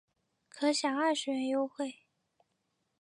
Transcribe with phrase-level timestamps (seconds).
[0.49, 1.93] 可享二十元优惠